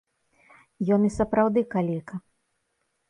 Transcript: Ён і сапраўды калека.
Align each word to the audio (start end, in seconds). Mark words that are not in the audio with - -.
Ён 0.97 1.01
і 1.09 1.13
сапраўды 1.19 1.59
калека. 1.75 2.15